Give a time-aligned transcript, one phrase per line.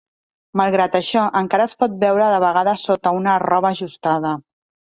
[0.61, 4.37] Malgrat això, encara es pot veure de vegades sota una roba ajustada.